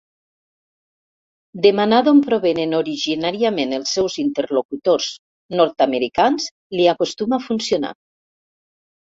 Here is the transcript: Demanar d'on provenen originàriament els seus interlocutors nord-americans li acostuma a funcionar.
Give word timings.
Demanar 1.65 1.99
d'on 2.07 2.21
provenen 2.29 2.73
originàriament 2.77 3.77
els 3.79 3.91
seus 3.99 4.15
interlocutors 4.25 5.11
nord-americans 5.61 6.49
li 6.79 6.89
acostuma 6.97 7.41
a 7.43 7.49
funcionar. 7.49 7.97